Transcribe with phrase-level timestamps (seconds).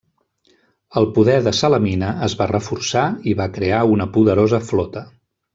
[1.01, 5.09] El poder de Salamina es va reforçar i va crear una poderosa flota.